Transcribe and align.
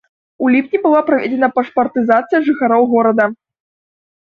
У 0.45 0.47
ліпні 0.53 0.79
была 0.85 1.01
праведзена 1.09 1.49
пашпартызацыя 1.59 2.41
жыхароў 2.49 2.83
горада. 2.97 3.31